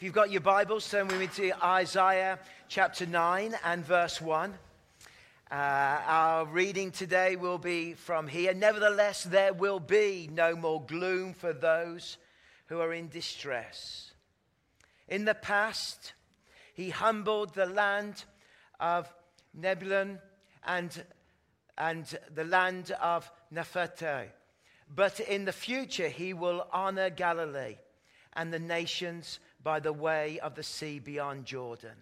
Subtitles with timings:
[0.00, 4.54] If you've got your Bibles, turn with me to Isaiah chapter 9 and verse 1.
[5.50, 8.54] Uh, our reading today will be from here.
[8.54, 12.16] Nevertheless, there will be no more gloom for those
[12.68, 14.12] who are in distress.
[15.06, 16.14] In the past,
[16.72, 18.24] he humbled the land
[18.80, 19.06] of
[19.60, 20.18] Zebulun
[20.64, 21.04] and,
[21.76, 24.28] and the land of Naphtali.
[24.88, 27.76] But in the future, he will honor Galilee
[28.32, 31.96] and the nations by the way of the sea beyond Jordan.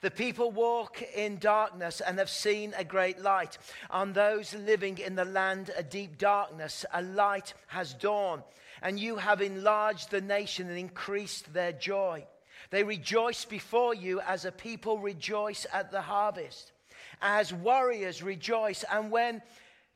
[0.00, 3.58] The people walk in darkness and have seen a great light.
[3.90, 8.42] On those living in the land, a deep darkness, a light has dawned,
[8.82, 12.24] and you have enlarged the nation and increased their joy.
[12.70, 16.72] They rejoice before you as a people rejoice at the harvest,
[17.20, 19.42] as warriors rejoice, and when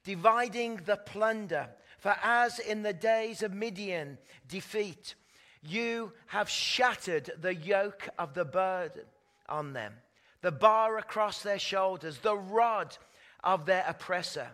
[0.05, 1.69] dividing the plunder.
[1.99, 5.15] For as in the days of Midian defeat,
[5.67, 9.05] you have shattered the yoke of the burden
[9.49, 9.95] on them,
[10.43, 12.97] the bar across their shoulders, the rod
[13.43, 14.49] of their oppressor.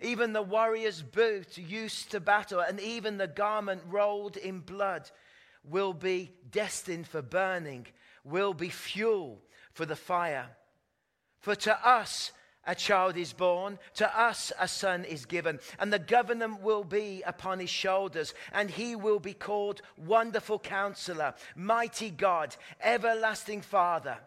[0.00, 5.10] Even the warrior's boot used to battle, and even the garment rolled in blood
[5.64, 7.86] will be destined for burning,
[8.24, 9.40] will be fuel
[9.74, 10.48] for the fire.
[11.40, 12.32] For to us
[12.66, 17.22] a child is born, to us a son is given, and the government will be
[17.26, 24.18] upon his shoulders, and he will be called Wonderful Counselor, Mighty God, Everlasting Father,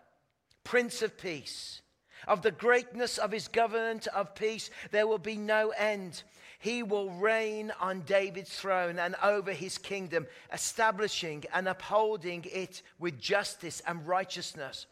[0.64, 1.82] Prince of Peace.
[2.28, 6.24] Of the greatness of his government of peace, there will be no end.
[6.58, 13.20] He will reign on David's throne and over his kingdom, establishing and upholding it with
[13.20, 14.88] justice and righteousness.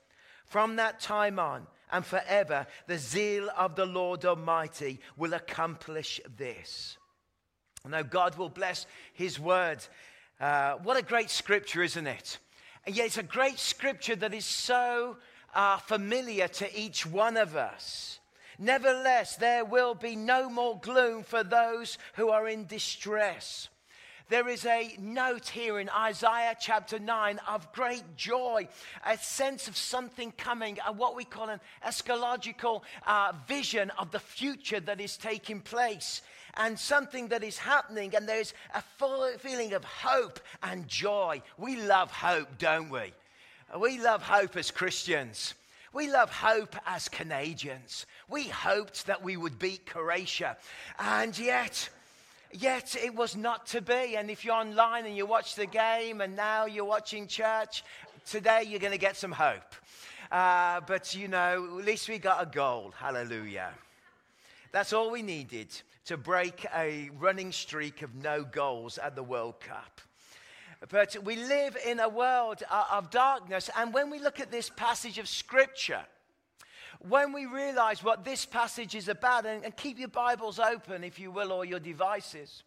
[0.45, 6.97] From that time on, and forever, the zeal of the Lord Almighty will accomplish this.
[7.87, 9.85] Now, God will bless His word.
[10.41, 12.39] Uh, what a great scripture, isn't it?
[12.85, 15.17] And yet, it's a great scripture that is so
[15.53, 18.19] uh, familiar to each one of us.
[18.57, 23.69] Nevertheless, there will be no more gloom for those who are in distress.
[24.33, 28.67] There is a note here in Isaiah chapter 9 of great joy,
[29.05, 34.19] a sense of something coming, a, what we call an eschatological uh, vision of the
[34.19, 36.23] future that is taking place
[36.55, 38.81] and something that is happening, and there's a
[39.37, 41.39] feeling of hope and joy.
[41.59, 43.13] We love hope, don't we?
[43.79, 45.53] We love hope as Christians.
[45.93, 48.07] We love hope as Canadians.
[48.27, 50.57] We hoped that we would beat Croatia,
[50.97, 51.87] and yet
[52.53, 54.15] Yet it was not to be.
[54.15, 57.83] And if you're online and you watch the game and now you're watching church,
[58.27, 59.75] today you're going to get some hope.
[60.31, 62.93] Uh, but you know, at least we got a goal.
[62.95, 63.71] Hallelujah.
[64.71, 65.69] That's all we needed
[66.05, 70.01] to break a running streak of no goals at the World Cup.
[70.89, 73.69] But we live in a world uh, of darkness.
[73.77, 76.03] And when we look at this passage of Scripture,
[77.07, 81.19] when we realize what this passage is about, and, and keep your Bibles open, if
[81.19, 82.63] you will, or your devices,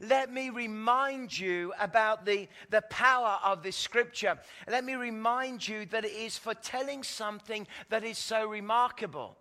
[0.00, 4.38] let me remind you about the, the power of this scripture.
[4.68, 9.36] Let me remind you that it is for telling something that is so remarkable.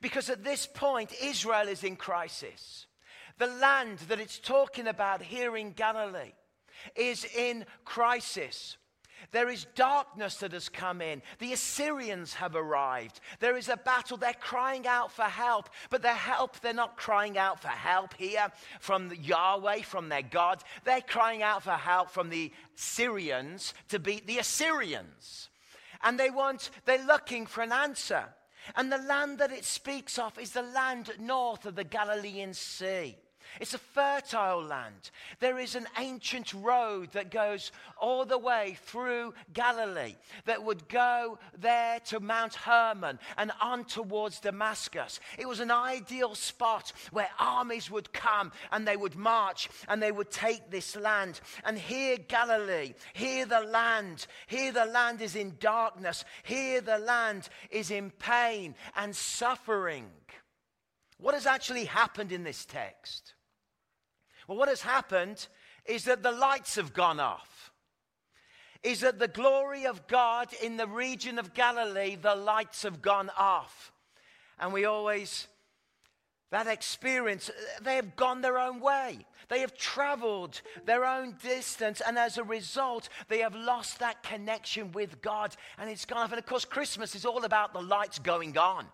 [0.00, 2.86] Because at this point, Israel is in crisis.
[3.38, 6.32] The land that it's talking about here in Galilee
[6.94, 8.76] is in crisis.
[9.30, 11.22] There is darkness that has come in.
[11.38, 13.20] The Assyrians have arrived.
[13.40, 14.16] There is a battle.
[14.16, 18.48] They're crying out for help, but their help, they're not crying out for help here
[18.80, 20.62] from Yahweh, from their God.
[20.84, 25.48] They're crying out for help from the Syrians to beat the Assyrians.
[26.02, 28.24] And they want, they're looking for an answer.
[28.76, 33.16] And the land that it speaks of is the land north of the Galilean Sea.
[33.60, 35.10] It's a fertile land.
[35.40, 37.70] There is an ancient road that goes
[38.00, 44.40] all the way through Galilee that would go there to Mount Hermon and on towards
[44.40, 45.20] Damascus.
[45.38, 50.12] It was an ideal spot where armies would come and they would march and they
[50.12, 51.40] would take this land.
[51.64, 57.48] And here, Galilee, here the land, here the land is in darkness, here the land
[57.70, 60.10] is in pain and suffering.
[61.18, 63.34] What has actually happened in this text?
[64.46, 65.46] Well, what has happened
[65.86, 67.72] is that the lights have gone off.
[68.82, 73.30] Is that the glory of God in the region of Galilee, the lights have gone
[73.38, 73.92] off.
[74.58, 75.46] And we always,
[76.50, 77.50] that experience,
[77.80, 79.24] they have gone their own way.
[79.48, 84.92] They have traveled their own distance, and as a result, they have lost that connection
[84.92, 86.32] with God, and it's gone off.
[86.32, 88.86] And of course, Christmas is all about the lights going on.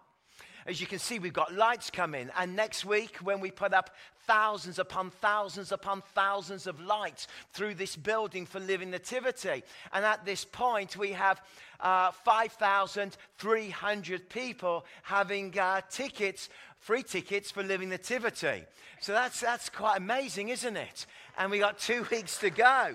[0.68, 2.28] As you can see, we've got lights coming.
[2.36, 7.72] And next week, when we put up thousands upon thousands upon thousands of lights through
[7.74, 9.64] this building for Living Nativity.
[9.94, 11.40] And at this point, we have
[11.80, 16.50] uh, 5,300 people having uh, tickets,
[16.80, 18.64] free tickets for Living Nativity.
[19.00, 21.06] So that's, that's quite amazing, isn't it?
[21.38, 22.90] And we got two weeks to go.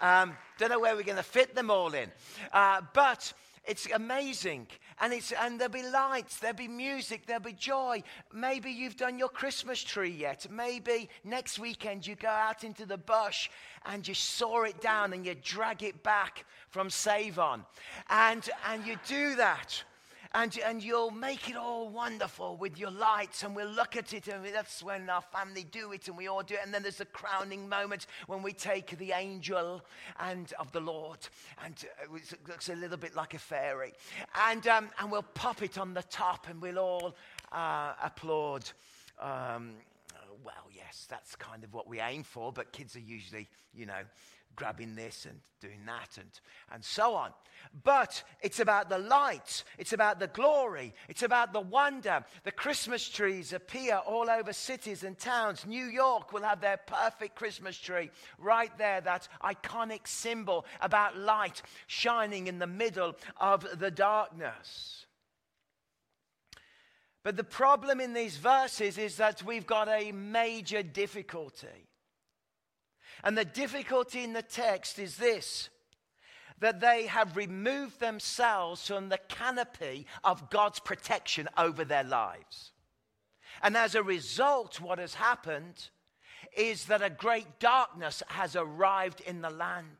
[0.00, 2.10] Um, don't know where we're going to fit them all in.
[2.52, 3.32] Uh, but
[3.64, 4.66] it's amazing.
[5.00, 8.02] And, it's, and there'll be lights, there'll be music, there'll be joy.
[8.32, 10.46] Maybe you've done your Christmas tree yet.
[10.50, 13.48] Maybe next weekend you go out into the bush
[13.86, 17.64] and you saw it down and you drag it back from Save On.
[18.10, 19.82] And, and you do that
[20.32, 24.28] and, and you'll make it all wonderful with your lights, and we'll look at it,
[24.28, 26.60] and that's when our family do it, and we all do it.
[26.64, 29.82] And then there's the crowning moment when we take the angel
[30.18, 31.18] and of the Lord,
[31.64, 31.74] and
[32.10, 33.92] uh, it looks a little bit like a fairy,
[34.48, 37.14] and, um, and we'll pop it on the top, and we'll all
[37.52, 38.70] uh, applaud.
[39.20, 39.74] Um,
[40.44, 44.02] well, yes, that's kind of what we aim for, but kids are usually, you know,
[44.56, 46.30] grabbing this and doing that and,
[46.72, 47.32] and so on.
[47.82, 52.24] But it's about the light, it's about the glory, it's about the wonder.
[52.44, 55.66] The Christmas trees appear all over cities and towns.
[55.66, 61.62] New York will have their perfect Christmas tree right there, that iconic symbol about light
[61.86, 65.06] shining in the middle of the darkness.
[67.22, 71.88] But the problem in these verses is that we've got a major difficulty.
[73.22, 75.68] And the difficulty in the text is this
[76.60, 82.72] that they have removed themselves from the canopy of God's protection over their lives.
[83.62, 85.88] And as a result, what has happened
[86.56, 89.96] is that a great darkness has arrived in the land.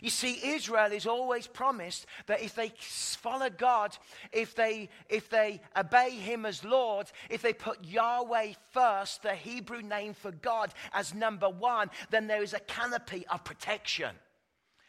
[0.00, 3.96] You see, Israel is always promised that if they follow God,
[4.32, 9.82] if they, if they obey Him as Lord, if they put Yahweh first, the Hebrew
[9.82, 14.10] name for God, as number one, then there is a canopy of protection.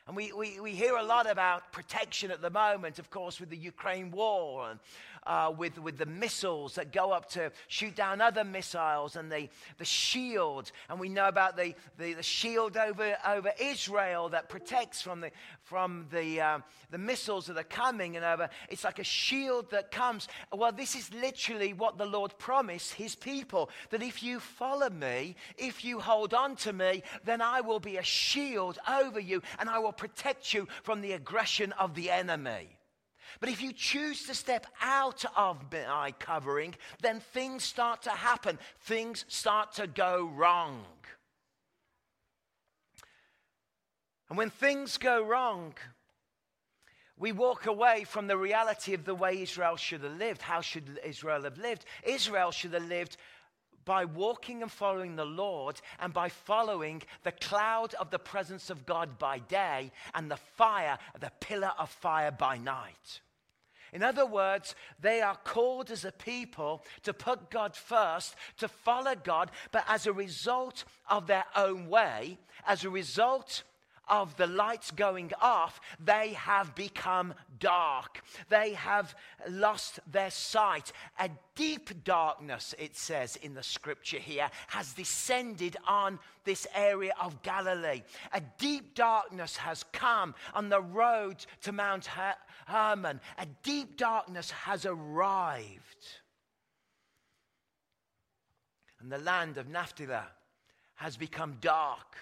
[0.08, 3.50] And we, we, we hear a lot about protection at the moment, of course, with
[3.50, 4.80] the Ukraine war and
[5.26, 9.50] uh, with, with the missiles that go up to shoot down other missiles and the,
[9.78, 10.72] the shield.
[10.90, 15.32] And we know about the, the, the shield over, over Israel that protects from, the,
[15.64, 16.60] from the, uh,
[16.92, 18.50] the missiles that are coming and over.
[18.70, 20.28] It's like a shield that comes.
[20.54, 25.36] Well, this is literally what the Lord promised his people that if you follow me,
[25.58, 29.70] if you hold on to me, then I will be a shield over you and
[29.70, 32.78] I will protect you from the aggression of the enemy.
[33.40, 38.58] But if you choose to step out of my covering, then things start to happen.
[38.82, 40.86] Things start to go wrong.
[44.30, 45.76] And when things go wrong,
[47.18, 50.42] we walk away from the reality of the way Israel should have lived.
[50.42, 51.86] How should Israel have lived?
[52.04, 53.18] Israel should have lived
[53.86, 58.86] by walking and following the Lord and by following the cloud of the presence of
[58.86, 63.22] God by day and the fire, the pillar of fire by night.
[63.94, 69.16] In other words, they are called as a people to put God first, to follow
[69.16, 73.64] God, but as a result of their own way, as a result
[74.08, 78.22] of the lights going off, they have become dark.
[78.50, 79.16] They have
[79.50, 80.92] lost their sight.
[81.20, 87.42] A deep darkness, it says in the scripture here, has descended on this area of
[87.42, 88.04] Galilee.
[88.34, 92.36] A deep darkness has come on the road to Mount Her-
[92.68, 93.20] Hermon.
[93.38, 95.72] A deep darkness has arrived.
[99.00, 100.18] And the land of Naphtali
[100.96, 102.18] has become dark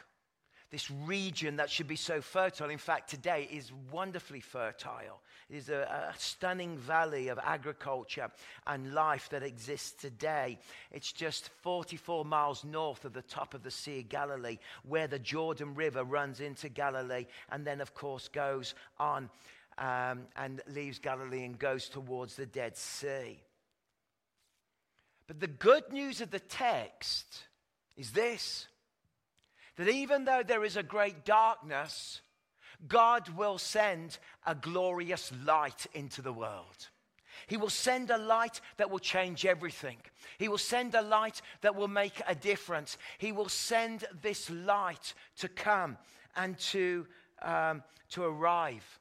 [0.73, 5.21] this region that should be so fertile, in fact, today is wonderfully fertile.
[5.47, 8.31] It is a, a, stunning valley of agriculture
[8.65, 10.57] and life that exists today.
[10.91, 15.19] It's just 44 miles north of the top of the Sea of Galilee, where the
[15.19, 19.29] Jordan River runs into Galilee and then, of course, goes on
[19.77, 23.39] um, and leaves Galilee and goes towards the Dead Sea.
[25.27, 27.43] But the good news of the text
[27.95, 28.65] is this
[29.77, 32.21] that even though there is a great darkness,
[32.87, 36.89] God will send a glorious light into the world.
[37.47, 39.97] He will send a light that will change everything.
[40.37, 42.97] He will send a light that will make a difference.
[43.17, 45.97] He will send this light to come
[46.35, 47.07] and to,
[47.41, 48.99] um, to arrive.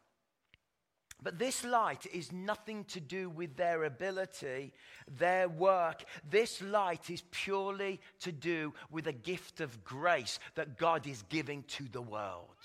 [1.23, 4.73] But this light is nothing to do with their ability,
[5.19, 6.05] their work.
[6.29, 11.63] This light is purely to do with a gift of grace that God is giving
[11.65, 12.57] to the world.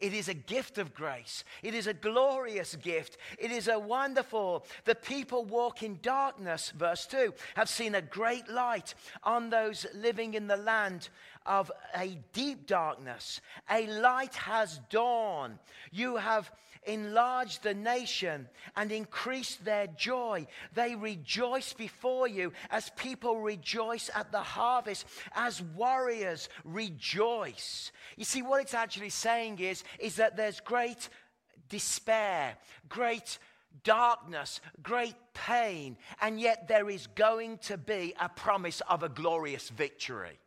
[0.00, 1.42] It is a gift of grace.
[1.62, 3.16] It is a glorious gift.
[3.36, 4.64] It is a wonderful.
[4.84, 10.34] The people walk in darkness, verse 2, have seen a great light on those living
[10.34, 11.08] in the land
[11.48, 13.40] of a deep darkness.
[13.70, 15.58] A light has dawned.
[15.90, 16.50] You have
[16.86, 20.46] enlarged the nation and increased their joy.
[20.74, 27.90] They rejoice before you as people rejoice at the harvest, as warriors rejoice.
[28.16, 31.08] You see, what it's actually saying is, is that there's great
[31.68, 32.56] despair,
[32.88, 33.38] great
[33.84, 39.68] darkness, great pain, and yet there is going to be a promise of a glorious
[39.70, 40.38] victory.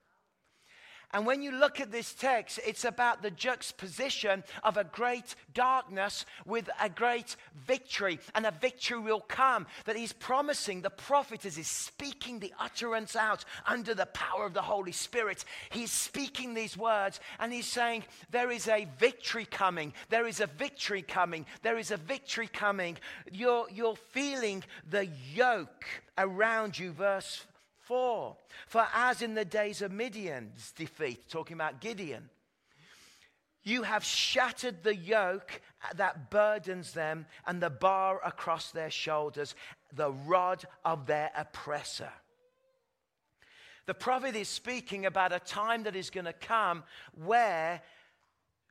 [1.13, 6.25] And when you look at this text, it's about the juxtaposition of a great darkness
[6.45, 8.19] with a great victory.
[8.33, 13.15] And a victory will come that he's promising the prophet as he's speaking the utterance
[13.15, 15.43] out under the power of the Holy Spirit.
[15.69, 19.93] He's speaking these words and he's saying, There is a victory coming.
[20.09, 21.45] There is a victory coming.
[21.61, 22.97] There is a victory coming.
[23.31, 25.85] You're, you're feeling the yoke
[26.17, 26.91] around you.
[26.91, 27.45] Verse
[27.91, 28.37] 4.
[28.67, 32.29] For as in the days of Midian's defeat, talking about Gideon,
[33.63, 35.61] you have shattered the yoke
[35.95, 39.55] that burdens them and the bar across their shoulders,
[39.93, 42.13] the rod of their oppressor.
[43.87, 46.83] The prophet is speaking about a time that is going to come
[47.21, 47.81] where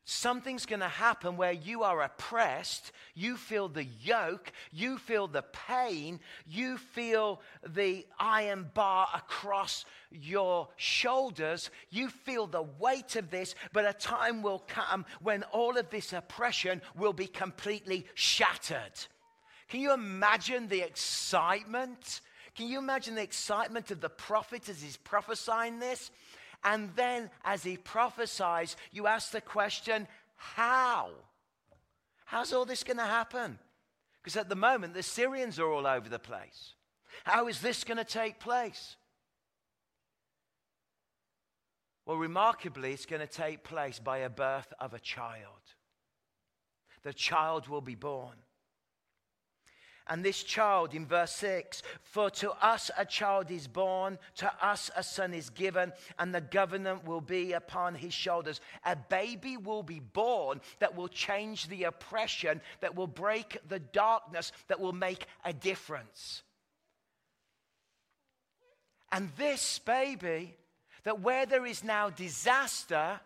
[0.04, 5.44] Something's going to happen where you are oppressed, you feel the yoke, you feel the
[5.68, 13.54] pain, you feel the iron bar across your shoulders, you feel the weight of this,
[13.72, 19.06] but a time will come when all of this oppression will be completely shattered.
[19.68, 22.20] Can you imagine the excitement?
[22.56, 26.10] Can you imagine the excitement of the prophet as he's prophesying this?
[26.62, 31.10] And then, as he prophesies, you ask the question, how?
[32.26, 33.58] How's all this going to happen?
[34.22, 36.74] Because at the moment, the Syrians are all over the place.
[37.24, 38.96] How is this going to take place?
[42.06, 45.44] Well, remarkably, it's going to take place by a birth of a child.
[47.02, 48.36] The child will be born.
[50.10, 54.90] And this child, in verse 6, for to us a child is born, to us
[54.96, 58.60] a son is given, and the government will be upon his shoulders.
[58.84, 64.50] A baby will be born that will change the oppression, that will break the darkness,
[64.66, 66.42] that will make a difference.
[69.12, 70.56] And this baby,
[71.04, 73.20] that where there is now disaster,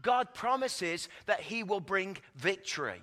[0.00, 3.02] God promises that he will bring victory.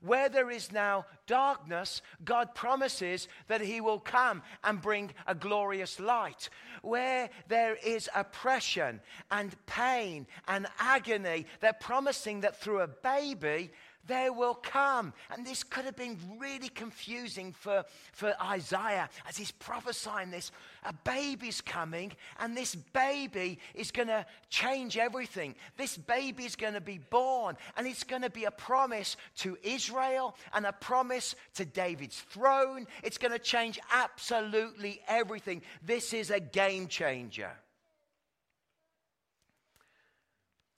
[0.00, 5.98] Where there is now darkness, God promises that He will come and bring a glorious
[6.00, 6.48] light.
[6.82, 9.00] Where there is oppression
[9.30, 13.70] and pain and agony, they're promising that through a baby,
[14.08, 15.12] there will come.
[15.30, 20.50] And this could have been really confusing for, for Isaiah as he's prophesying this.
[20.84, 25.54] A baby's coming, and this baby is going to change everything.
[25.76, 29.56] This baby is going to be born, and it's going to be a promise to
[29.62, 32.86] Israel and a promise to David's throne.
[33.04, 35.62] It's going to change absolutely everything.
[35.84, 37.52] This is a game changer.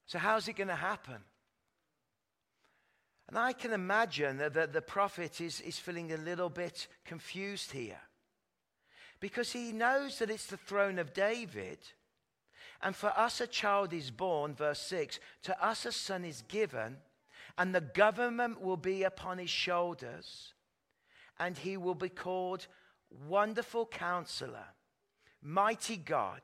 [0.06, 1.22] So, how's it going to happen?
[3.30, 8.00] And I can imagine that the prophet is, is feeling a little bit confused here
[9.20, 11.78] because he knows that it's the throne of David.
[12.82, 16.96] And for us a child is born, verse 6, to us a son is given,
[17.56, 20.54] and the government will be upon his shoulders,
[21.38, 22.66] and he will be called
[23.28, 24.74] Wonderful Counselor,
[25.42, 26.40] Mighty God,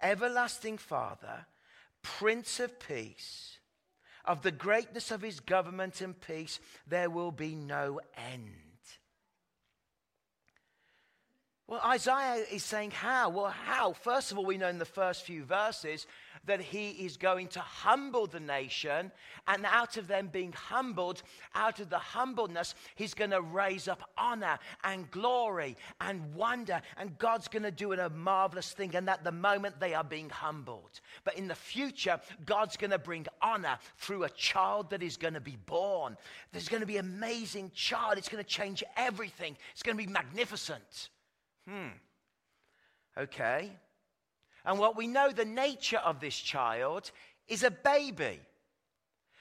[0.00, 1.46] Everlasting Father,
[2.02, 3.55] Prince of Peace.
[4.26, 8.00] Of the greatness of his government and peace, there will be no
[8.32, 8.65] end.
[11.68, 13.28] Well, Isaiah is saying how?
[13.30, 13.92] Well, how?
[13.92, 16.06] First of all, we know in the first few verses
[16.44, 19.10] that he is going to humble the nation,
[19.48, 21.24] and out of them being humbled,
[21.56, 27.18] out of the humbleness, he's going to raise up honor and glory and wonder, and
[27.18, 28.94] God's going to do a marvelous thing.
[28.94, 31.00] And at the moment, they are being humbled.
[31.24, 35.34] But in the future, God's going to bring honor through a child that is going
[35.34, 36.16] to be born.
[36.52, 40.04] There's going to be an amazing child, it's going to change everything, it's going to
[40.04, 41.08] be magnificent.
[41.68, 41.88] Hmm.
[43.18, 43.70] Okay.
[44.64, 47.10] And what we know the nature of this child
[47.48, 48.40] is a baby.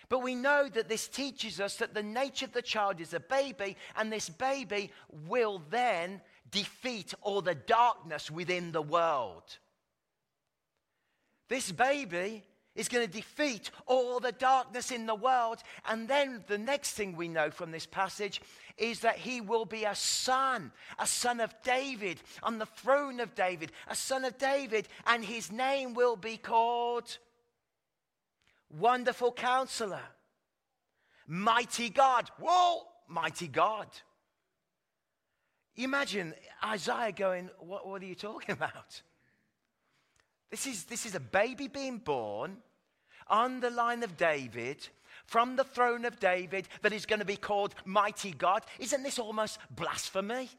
[0.07, 3.19] But we know that this teaches us that the nature of the child is a
[3.19, 4.91] baby, and this baby
[5.27, 9.57] will then defeat all the darkness within the world.
[11.49, 12.43] This baby
[12.75, 15.63] is going to defeat all the darkness in the world.
[15.87, 18.41] And then the next thing we know from this passage
[18.77, 23.33] is that he will be a son, a son of David, on the throne of
[23.35, 27.17] David, a son of David, and his name will be called
[28.69, 30.03] Wonderful Counselor,
[31.27, 32.29] Mighty God.
[32.39, 33.87] Whoa, Mighty God.
[35.77, 39.01] Imagine Isaiah going, What, what are you talking about?
[40.55, 42.55] This is, this is a baby being born
[43.27, 44.87] on the line of David,
[45.25, 48.63] from the throne of David, that is going to be called Mighty God.
[48.79, 50.49] Isn't this almost blasphemy?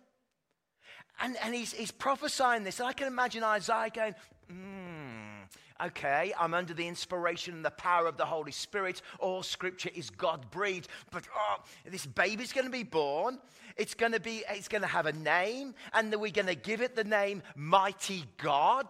[1.19, 2.79] And, and he's, he's prophesying this.
[2.79, 4.15] And I can imagine Isaiah going,
[4.50, 9.00] hmm, okay, I'm under the inspiration and the power of the Holy Spirit.
[9.19, 10.88] All scripture is God breathed.
[11.11, 13.38] But oh, this baby's going to be born.
[13.79, 15.75] It's going to be, it's going to have a name.
[15.95, 18.88] And we're going to give it the name Mighty God.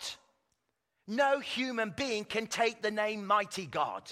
[1.06, 4.10] No human being can take the name Mighty God.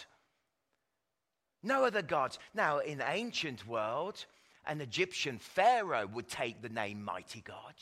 [1.63, 2.39] No other gods.
[2.55, 4.25] Now, in the ancient world,
[4.67, 7.75] an Egyptian pharaoh would take the name Mighty God.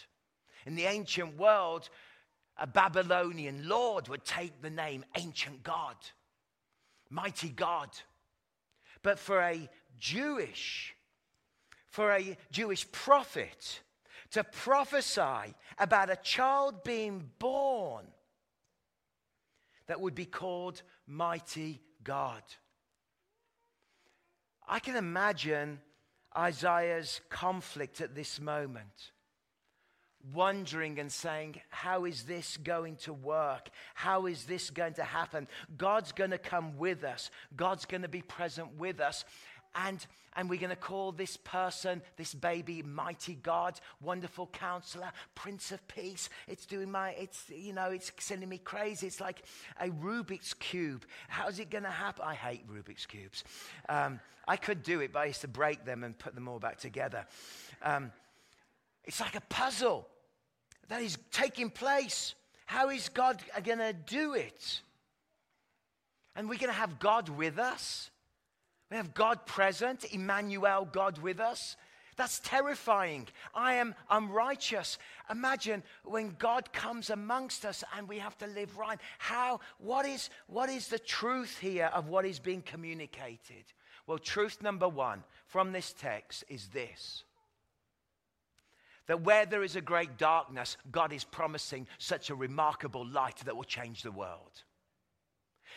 [0.64, 1.88] In the ancient world,
[2.56, 5.96] a Babylonian lord would take the name Ancient God,
[7.10, 7.88] Mighty God.
[9.02, 10.94] But for a Jewish,
[11.88, 13.80] for a Jewish prophet
[14.30, 18.06] to prophesy about a child being born
[19.86, 22.42] that would be called Mighty God.
[24.66, 25.80] I can imagine
[26.36, 29.12] Isaiah's conflict at this moment,
[30.32, 33.68] wondering and saying, How is this going to work?
[33.94, 35.48] How is this going to happen?
[35.76, 39.24] God's going to come with us, God's going to be present with us
[39.74, 40.04] and,
[40.36, 45.86] and we're going to call this person, this baby, mighty God, wonderful counselor, Prince of
[45.88, 46.28] Peace.
[46.46, 49.06] It's doing my, it's, you know, it's sending me crazy.
[49.06, 49.42] It's like
[49.80, 51.04] a Rubik's Cube.
[51.28, 52.24] How's it going to happen?
[52.26, 53.44] I hate Rubik's Cubes.
[53.88, 56.58] Um, I could do it, but I used to break them and put them all
[56.58, 57.26] back together.
[57.82, 58.12] Um,
[59.04, 60.08] it's like a puzzle
[60.88, 62.34] that is taking place.
[62.66, 64.80] How is God going to do it?
[66.34, 68.10] And we're going to have God with us.
[68.92, 71.78] We have God present, Emmanuel, God with us.
[72.16, 73.26] That's terrifying.
[73.54, 74.98] I am unrighteous.
[75.30, 79.00] Imagine when God comes amongst us and we have to live right.
[79.18, 83.64] How, what is, what is the truth here of what is being communicated?
[84.06, 87.24] Well, truth number one from this text is this
[89.06, 93.56] that where there is a great darkness, God is promising such a remarkable light that
[93.56, 94.64] will change the world.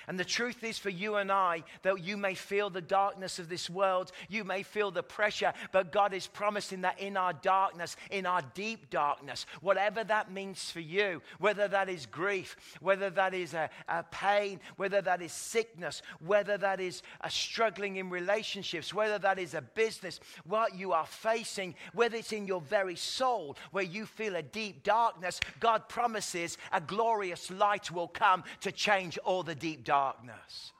[0.07, 3.49] And the truth is for you and I that you may feel the darkness of
[3.49, 7.95] this world, you may feel the pressure, but God is promising that in our darkness,
[8.11, 13.33] in our deep darkness, whatever that means for you, whether that is grief, whether that
[13.33, 18.93] is a, a pain, whether that is sickness, whether that is a struggling in relationships,
[18.93, 23.57] whether that is a business, what you are facing, whether it's in your very soul
[23.71, 29.17] where you feel a deep darkness, God promises a glorious light will come to change
[29.19, 30.73] all the deep darkness.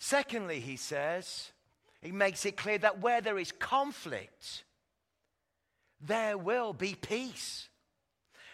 [0.00, 1.52] Secondly, he says,
[2.02, 4.64] he makes it clear that where there is conflict,
[6.00, 7.67] there will be peace.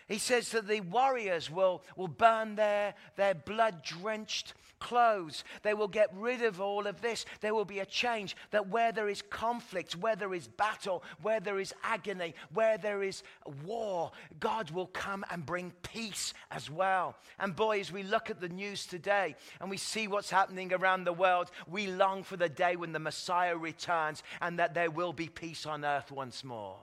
[0.07, 5.45] He says that the warriors will, will burn their, their blood drenched clothes.
[5.63, 7.25] They will get rid of all of this.
[7.41, 11.41] There will be a change that where there is conflict, where there is battle, where
[11.41, 13.23] there is agony, where there is
[13.65, 17.17] war, God will come and bring peace as well.
[17.39, 21.05] And boy, as we look at the news today and we see what's happening around
[21.05, 25.15] the world, we long for the day when the Messiah returns and that there will
[25.15, 26.77] be peace on earth once more.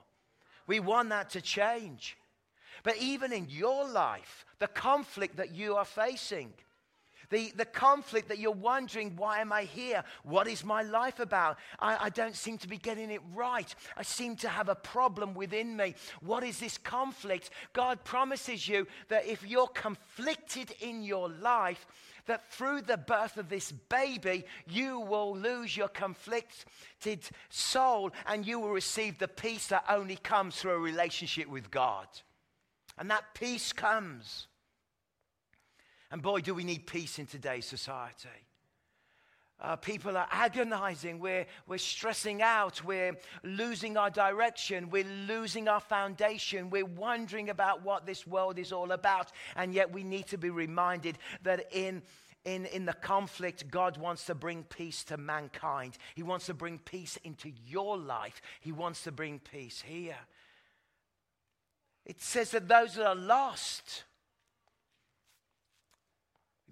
[0.66, 2.16] We want that to change.
[2.82, 6.52] But even in your life, the conflict that you are facing,
[7.32, 10.04] the, the conflict that you're wondering, why am I here?
[10.22, 11.56] What is my life about?
[11.80, 13.74] I, I don't seem to be getting it right.
[13.96, 15.94] I seem to have a problem within me.
[16.20, 17.48] What is this conflict?
[17.72, 21.86] God promises you that if you're conflicted in your life,
[22.26, 28.60] that through the birth of this baby, you will lose your conflicted soul and you
[28.60, 32.06] will receive the peace that only comes through a relationship with God.
[32.98, 34.46] And that peace comes
[36.12, 38.28] and boy, do we need peace in today's society.
[39.58, 41.18] Uh, people are agonizing.
[41.20, 42.84] We're, we're stressing out.
[42.84, 44.90] We're losing our direction.
[44.90, 46.68] We're losing our foundation.
[46.68, 49.32] We're wondering about what this world is all about.
[49.56, 52.02] And yet we need to be reminded that in,
[52.44, 55.96] in, in the conflict, God wants to bring peace to mankind.
[56.14, 58.42] He wants to bring peace into your life.
[58.60, 60.18] He wants to bring peace here.
[62.04, 64.04] It says that those that are lost,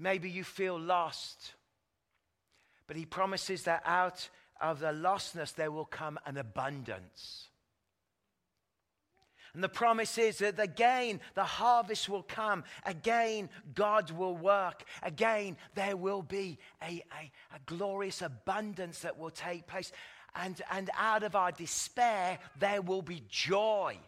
[0.00, 1.52] Maybe you feel lost.
[2.86, 7.48] But he promises that out of the lostness there will come an abundance.
[9.52, 12.64] And the promise is that again, the harvest will come.
[12.86, 14.84] Again, God will work.
[15.02, 19.92] Again, there will be a, a, a, glorious abundance that will take place.
[20.36, 23.98] And, and out of our despair, there will be joy.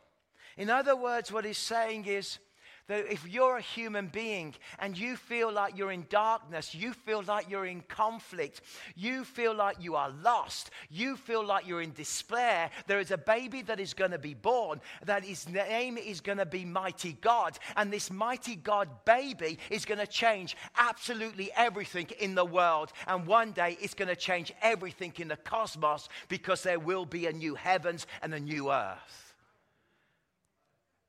[0.63, 2.39] In other words, what he's saying is,
[2.87, 7.21] that if you're a human being and you feel like you're in darkness, you feel
[7.25, 8.61] like you're in conflict,
[8.95, 13.19] you feel like you are lost, you feel like you're in despair, there is a
[13.19, 17.15] baby that is going to be born, that his name is going to be Mighty
[17.21, 17.59] God.
[17.77, 22.93] And this Mighty God baby is going to change absolutely everything in the world.
[23.09, 27.27] And one day it's going to change everything in the cosmos because there will be
[27.27, 29.22] a new heavens and a new earth.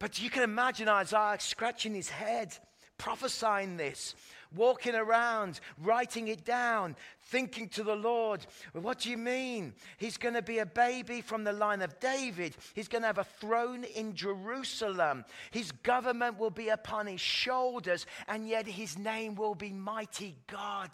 [0.04, 2.54] But you can imagine Isaiah scratching his head,
[2.98, 4.16] prophesying this,
[4.54, 9.74] walking around, writing it down, thinking to the Lord, What do you mean?
[9.96, 12.58] He's going to be a baby from the line of David.
[12.74, 15.24] He's going to have a throne in Jerusalem.
[15.52, 20.90] His government will be upon his shoulders, and yet his name will be Mighty God.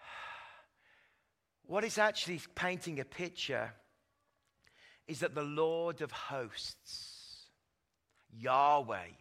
[1.66, 3.74] What is actually painting a picture
[5.08, 7.48] is that the Lord of hosts,
[8.36, 9.12] Yahweh,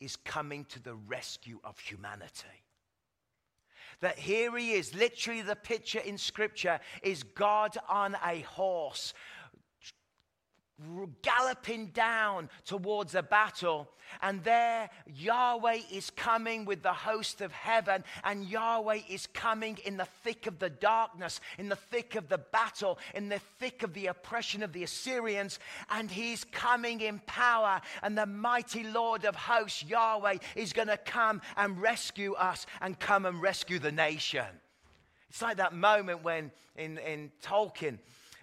[0.00, 2.64] is coming to the rescue of humanity.
[4.00, 9.14] That here he is, literally the picture in Scripture is God on a horse
[11.22, 13.88] galloping down towards a battle.
[14.22, 19.96] And there, Yahweh is coming with the host of heaven, and Yahweh is coming in
[19.96, 23.94] the thick of the darkness, in the thick of the battle, in the thick of
[23.94, 25.58] the oppression of the Assyrians,
[25.90, 27.80] and he's coming in power.
[28.02, 32.98] And the mighty Lord of hosts, Yahweh, is going to come and rescue us and
[32.98, 34.46] come and rescue the nation.
[35.30, 37.98] It's like that moment when in, in Tolkien,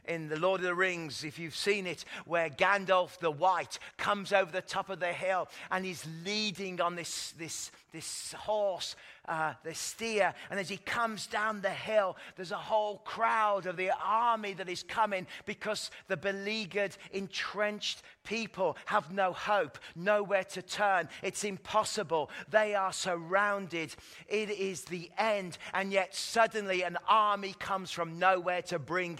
[0.05, 4.33] in The Lord of the Rings, if you've seen it, where Gandalf the White comes
[4.33, 8.95] over the top of the hill and he's leading on this, this, this horse,
[9.27, 10.33] uh, the steer.
[10.49, 14.69] And as he comes down the hill, there's a whole crowd of the army that
[14.69, 21.09] is coming because the beleaguered, entrenched people have no hope, nowhere to turn.
[21.21, 22.29] It's impossible.
[22.49, 23.95] They are surrounded.
[24.27, 25.57] It is the end.
[25.73, 29.19] And yet, suddenly, an army comes from nowhere to bring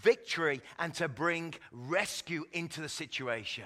[0.00, 3.64] victory and to bring rescue into the situation.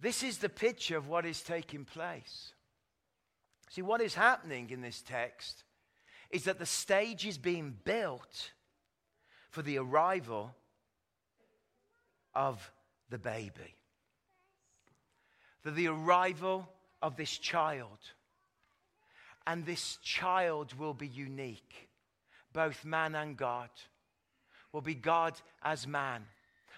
[0.00, 2.52] This is the picture of what is taking place.
[3.74, 5.64] See, what is happening in this text
[6.30, 8.52] is that the stage is being built
[9.50, 10.54] for the arrival
[12.36, 12.70] of
[13.10, 13.74] the baby.
[15.62, 16.68] For the arrival
[17.02, 17.98] of this child.
[19.44, 21.88] And this child will be unique,
[22.52, 23.70] both man and God.
[24.70, 25.34] Will be God
[25.64, 26.26] as man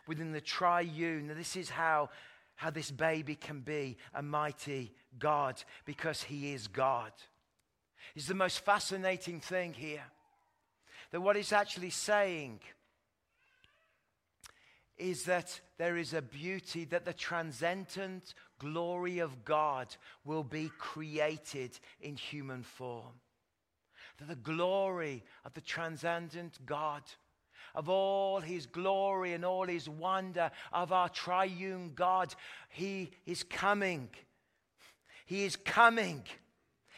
[0.06, 1.30] within the triune.
[1.36, 2.08] This is how
[2.56, 7.12] how this baby can be a mighty God because he is God.
[8.14, 10.04] Is the most fascinating thing here.
[11.10, 12.60] That what it's actually saying
[14.96, 21.78] is that there is a beauty that the transcendent glory of God will be created
[22.00, 23.20] in human form.
[24.18, 27.02] That the glory of the transcendent God
[27.76, 32.34] of all his glory and all his wonder of our triune God.
[32.70, 34.08] He is coming.
[35.26, 36.24] He is coming.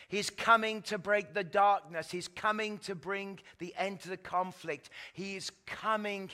[0.09, 2.11] He's coming to break the darkness.
[2.11, 4.89] He's coming to bring the end to the conflict.
[5.13, 6.31] He is coming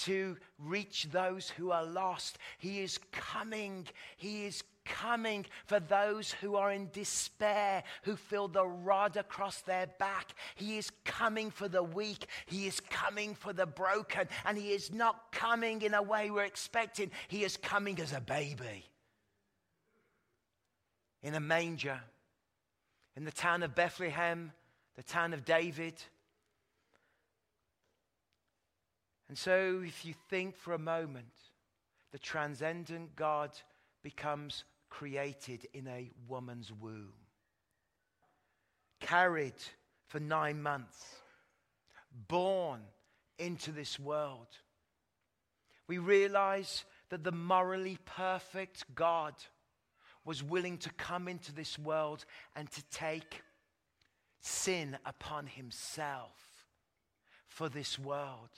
[0.00, 2.38] to reach those who are lost.
[2.58, 3.86] He is coming.
[4.16, 9.86] He is coming for those who are in despair, who feel the rod across their
[9.98, 10.34] back.
[10.54, 12.26] He is coming for the weak.
[12.46, 14.28] He is coming for the broken.
[14.44, 17.10] And He is not coming in a way we're expecting.
[17.28, 18.84] He is coming as a baby
[21.22, 22.00] in a manger
[23.16, 24.52] in the town of Bethlehem,
[24.96, 25.94] the town of David.
[29.28, 31.32] And so, if you think for a moment,
[32.12, 33.50] the transcendent God
[34.02, 34.64] becomes
[34.98, 37.14] created in a woman's womb,
[39.00, 39.54] carried
[40.06, 41.04] for nine months,
[42.28, 42.80] born
[43.36, 44.46] into this world.
[45.88, 49.34] We realize that the morally perfect God
[50.24, 53.42] was willing to come into this world and to take
[54.40, 56.68] sin upon himself
[57.48, 58.50] for this world.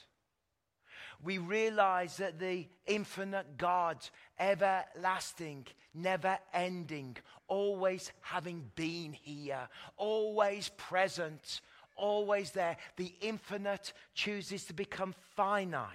[1.27, 3.99] We realize that the infinite God,
[4.39, 7.17] everlasting, never ending,
[7.49, 11.61] always having been here, always present,
[11.97, 15.91] always there, the infinite chooses to become finite,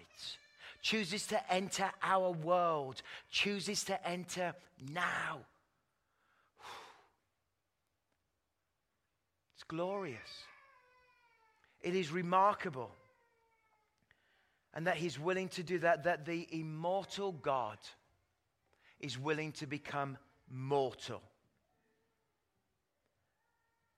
[0.82, 4.54] chooses to enter our world, chooses to enter
[4.92, 5.40] now.
[9.56, 10.20] It's glorious.
[11.82, 12.92] It is remarkable.
[14.74, 17.78] And that he's willing to do that, that the immortal God
[19.00, 20.18] is willing to become
[20.50, 21.22] mortal.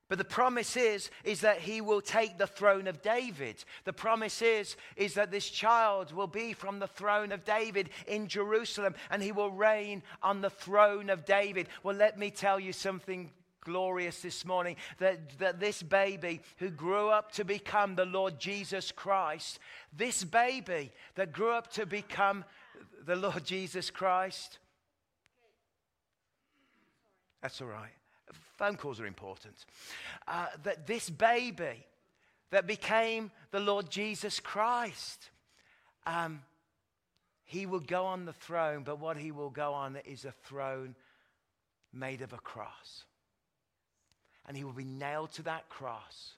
[0.10, 3.64] But the promise is, is that he will take the throne of David.
[3.84, 8.28] The promise is, is that this child will be from the throne of David in
[8.28, 11.68] Jerusalem and he will reign on the throne of David.
[11.82, 13.32] Well, let me tell you something
[13.64, 18.92] glorious this morning that, that this baby who grew up to become the Lord Jesus
[18.92, 19.60] Christ,
[19.96, 22.44] this baby that grew up to become
[23.06, 24.60] the Lord Jesus Christ,
[27.42, 27.92] that's all right.
[28.58, 29.66] Phone calls are important.
[30.28, 31.86] Uh, that this baby
[32.52, 35.30] that became the Lord Jesus Christ,
[36.06, 36.42] um,
[37.44, 40.96] he will go on the throne, but what he will go on is a throne
[41.92, 43.04] made of a cross
[44.48, 46.34] and he will be nailed to that cross.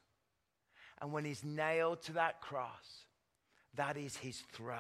[1.02, 3.06] And when he's nailed to that cross,
[3.76, 4.80] that is his throne.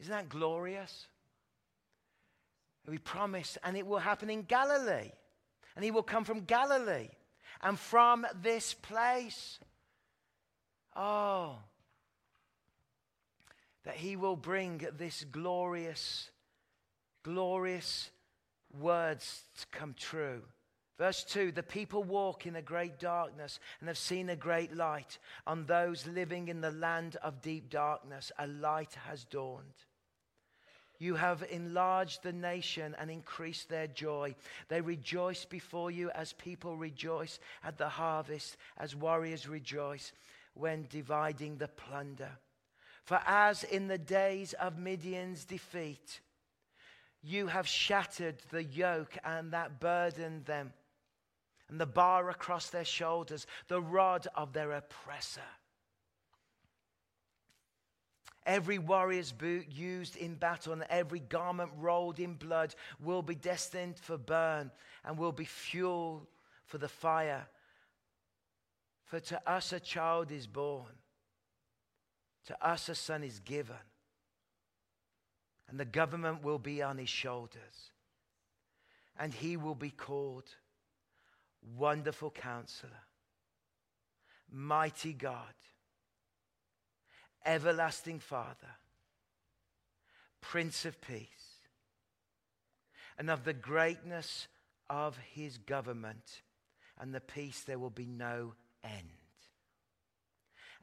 [0.00, 1.06] Isn't that glorious?
[2.86, 5.10] We promise, and it will happen in Galilee.
[5.76, 7.08] And he will come from Galilee
[7.62, 9.58] and from this place.
[10.96, 11.58] Oh,
[13.84, 16.30] that he will bring this glorious,
[17.22, 18.10] glorious
[18.78, 20.42] words to come true.
[20.98, 25.18] Verse 2 The people walk in a great darkness and have seen a great light.
[25.46, 29.84] On those living in the land of deep darkness, a light has dawned.
[30.98, 34.34] You have enlarged the nation and increased their joy.
[34.66, 40.12] They rejoice before you as people rejoice at the harvest, as warriors rejoice
[40.54, 42.32] when dividing the plunder.
[43.04, 46.20] For as in the days of Midian's defeat,
[47.22, 50.72] you have shattered the yoke and that burdened them
[51.68, 55.40] and the bar across their shoulders, the rod of their oppressor.
[58.46, 63.98] Every warrior's boot used in battle and every garment rolled in blood will be destined
[63.98, 64.70] for burn
[65.04, 66.26] and will be fuel
[66.64, 67.46] for the fire.
[69.04, 70.92] For to us a child is born,
[72.46, 73.76] to us a son is given,
[75.68, 77.92] and the government will be on his shoulders,
[79.18, 80.44] and he will be called
[81.76, 83.04] Wonderful Counselor,
[84.50, 85.54] Mighty God,
[87.44, 88.76] Everlasting Father,
[90.40, 91.60] Prince of Peace,
[93.18, 94.48] and of the greatness
[94.88, 96.42] of his government
[97.00, 99.02] and the peace there will be no end.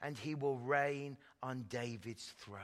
[0.01, 2.61] And he will reign on David's throne.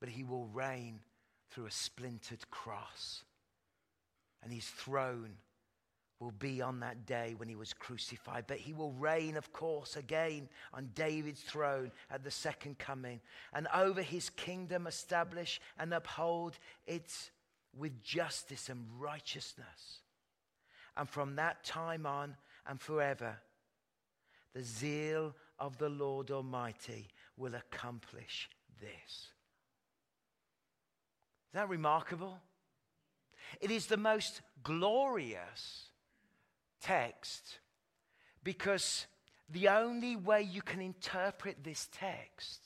[0.00, 1.00] But he will reign
[1.50, 3.24] through a splintered cross
[4.44, 5.30] and his throne
[6.20, 8.44] will be on that day when he was crucified.
[8.46, 13.20] But he will reign, of course, again on David's throne at the second coming,
[13.52, 17.30] and over his kingdom establish and uphold it
[17.76, 20.02] with justice and righteousness.
[20.96, 23.36] And from that time on and forever,
[24.54, 28.48] the zeal of the Lord Almighty will accomplish
[28.80, 29.30] this.
[31.48, 32.38] Is that remarkable?
[33.60, 35.90] It is the most glorious
[36.80, 37.58] text
[38.42, 39.06] because
[39.48, 42.60] the only way you can interpret this text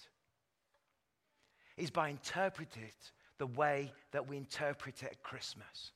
[1.76, 5.92] is by interpreting it the way that we interpret it at Christmas.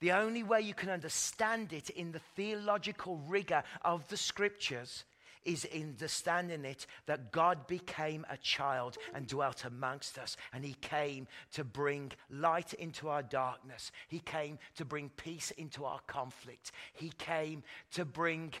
[0.00, 5.04] The only way you can understand it in the theological rigor of the scriptures
[5.44, 10.36] is understanding it that God became a child and dwelt amongst us.
[10.52, 13.90] And he came to bring light into our darkness.
[14.08, 16.72] He came to bring peace into our conflict.
[16.92, 18.52] He came to bring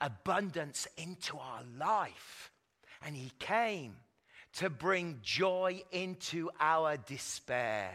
[0.00, 2.50] abundance into our life.
[3.04, 3.96] And he came
[4.54, 7.92] to bring joy into our despair.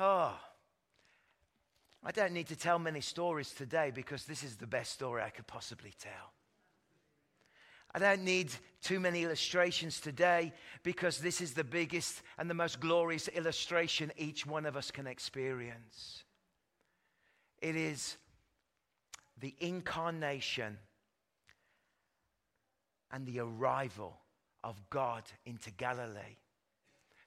[0.00, 0.38] Oh.
[2.06, 5.30] I don't need to tell many stories today because this is the best story I
[5.30, 6.33] could possibly tell.
[7.94, 8.50] I don't need
[8.82, 10.52] too many illustrations today
[10.82, 15.06] because this is the biggest and the most glorious illustration each one of us can
[15.06, 16.24] experience.
[17.62, 18.16] It is
[19.40, 20.76] the incarnation
[23.12, 24.18] and the arrival
[24.64, 26.38] of God into Galilee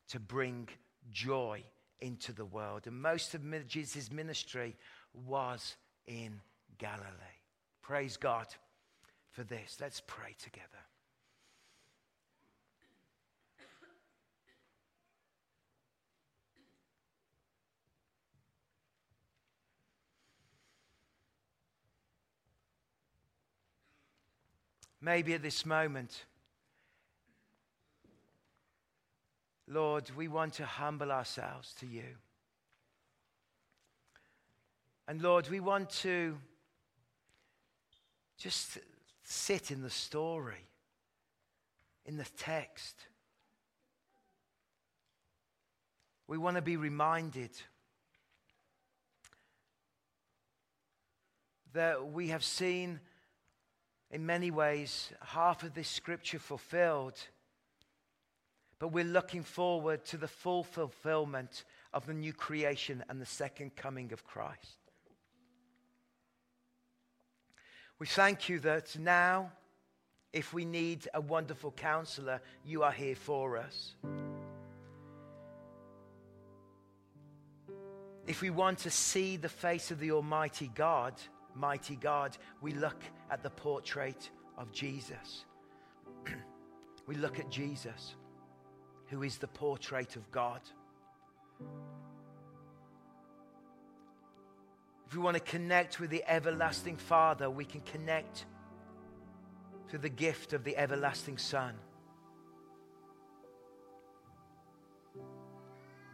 [0.10, 0.68] to bring
[1.12, 1.64] joy
[2.02, 2.88] into the world.
[2.88, 4.76] And most of Jesus' ministry
[5.14, 5.78] was
[6.08, 6.42] in
[6.78, 7.40] Galilee.
[7.82, 8.48] Praise God
[9.38, 9.78] for this.
[9.80, 10.66] Let's pray together.
[25.00, 26.26] Maybe at this moment,
[29.68, 32.16] Lord, we want to humble ourselves to you.
[35.08, 36.36] And Lord, we want to
[38.40, 38.80] just
[39.30, 40.66] sit in the story,
[42.06, 42.96] in the text.
[46.28, 47.52] We want to be reminded
[51.74, 53.02] that we have seen,
[54.12, 57.20] in many ways, half of this scripture fulfilled,
[58.80, 63.76] but we're looking forward to the full fulfillment of the new creation and the second
[63.76, 64.87] coming of Christ.
[68.00, 69.52] We thank you that now,
[70.32, 73.96] if we need a wonderful counselor, you are here for us.
[78.28, 81.14] If we want to see the face of the Almighty God,
[81.56, 85.46] mighty God, we look at the portrait of Jesus.
[87.08, 88.16] we look at Jesus,
[89.08, 90.62] who is the portrait of God.
[95.08, 98.46] If we want to connect with the everlasting Father, we can connect
[99.88, 101.76] through the gift of the everlasting Son.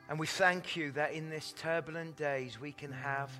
[0.07, 3.31] And we thank you that in this turbulent days we can have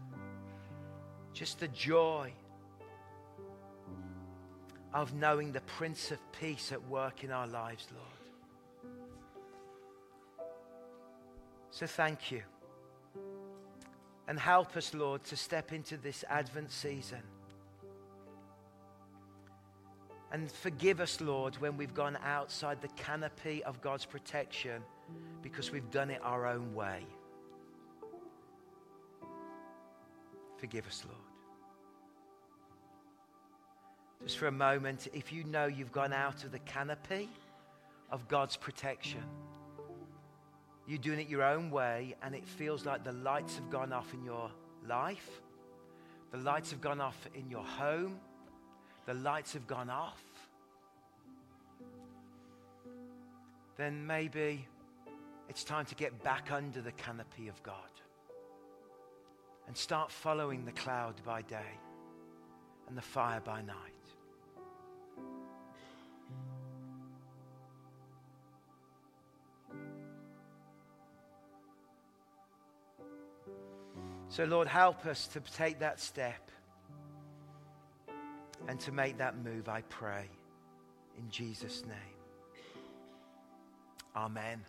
[1.33, 2.33] just the joy
[4.91, 8.07] of knowing the Prince of Peace at work in our lives, Lord.
[11.69, 12.41] So thank you.
[14.27, 17.21] And help us, Lord, to step into this Advent season.
[20.31, 24.81] And forgive us, Lord, when we've gone outside the canopy of God's protection
[25.43, 27.05] because we've done it our own way.
[30.57, 31.19] Forgive us, Lord.
[34.23, 37.29] Just for a moment, if you know you've gone out of the canopy
[38.09, 39.23] of God's protection,
[40.87, 44.13] you're doing it your own way, and it feels like the lights have gone off
[44.13, 44.51] in your
[44.87, 45.41] life,
[46.31, 48.19] the lights have gone off in your home,
[49.05, 50.21] the lights have gone off,
[53.77, 54.67] then maybe
[55.49, 57.75] it's time to get back under the canopy of God
[59.67, 61.79] and start following the cloud by day
[62.87, 63.92] and the fire by night.
[74.33, 76.49] So, Lord, help us to take that step
[78.67, 80.25] and to make that move, I pray,
[81.19, 82.63] in Jesus' name.
[84.15, 84.65] Amen.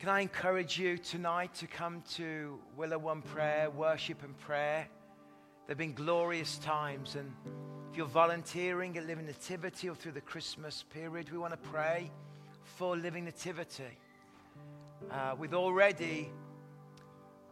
[0.00, 4.88] Can I encourage you tonight to come to Willow One Prayer, worship and prayer?
[5.68, 7.32] There have been glorious times, and
[7.92, 12.10] if you're volunteering at Living Nativity or through the Christmas period, we want to pray
[12.64, 13.96] for Living Nativity.
[15.10, 16.30] Uh, with already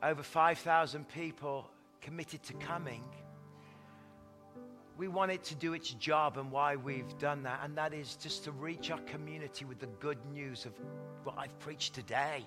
[0.03, 1.69] over 5,000 people
[2.01, 3.05] committed to coming,
[4.97, 8.17] we want it to do its job and why we've done that, and that is
[8.17, 10.73] just to reach our community with the good news of
[11.25, 12.47] what I've preached today.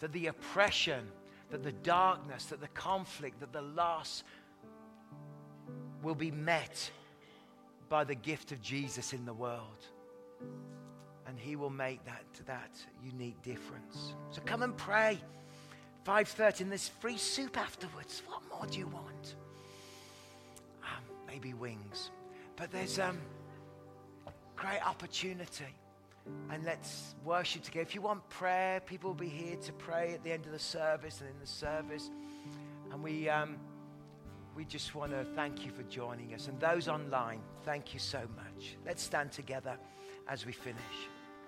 [0.00, 1.06] That the oppression,
[1.50, 4.22] that the darkness, that the conflict, that the loss
[6.02, 6.90] will be met
[7.88, 9.86] by the gift of Jesus in the world
[11.30, 12.70] and he will make that, that
[13.04, 14.14] unique difference.
[14.32, 15.18] So come and pray.
[16.04, 18.22] 5.30 and there's free soup afterwards.
[18.26, 19.36] What more do you want?
[20.82, 22.10] Um, maybe wings.
[22.56, 23.18] But there's um,
[24.56, 25.72] great opportunity.
[26.50, 27.82] And let's worship together.
[27.82, 30.58] If you want prayer, people will be here to pray at the end of the
[30.58, 32.10] service and in the service.
[32.90, 33.56] And we, um,
[34.56, 36.48] we just want to thank you for joining us.
[36.48, 38.76] And those online, thank you so much.
[38.84, 39.76] Let's stand together
[40.28, 40.76] as we finish.